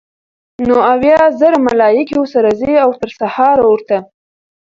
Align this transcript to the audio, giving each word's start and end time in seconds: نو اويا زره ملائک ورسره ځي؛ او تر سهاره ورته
نو 0.67 0.75
اويا 0.91 1.19
زره 1.39 1.57
ملائک 1.69 2.09
ورسره 2.17 2.49
ځي؛ 2.59 2.73
او 2.83 2.89
تر 2.99 3.09
سهاره 3.19 3.63
ورته 3.71 3.97